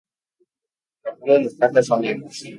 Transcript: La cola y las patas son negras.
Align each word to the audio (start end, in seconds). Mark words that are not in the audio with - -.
La 1.03 1.13
cola 1.15 1.35
y 1.39 1.43
las 1.43 1.53
patas 1.53 1.85
son 1.85 2.01
negras. 2.01 2.43